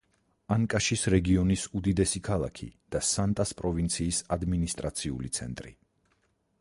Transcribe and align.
ანკაშის 0.53 1.03
რეგიონის 1.13 1.65
უდიდესი 1.79 2.21
ქალაქი 2.29 2.69
და 2.95 3.03
სანტას 3.09 3.53
პროვინციის 3.63 4.23
ადმინისტრაციული 4.37 5.35
ცენტრი. 5.41 5.77